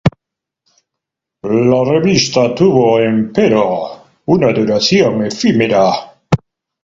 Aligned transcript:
La 1.73 1.81
revista 1.89 2.55
tuvo, 2.55 2.99
empero, 3.01 3.65
una 4.25 4.51
duración 4.51 5.23
efímera. 5.27 5.91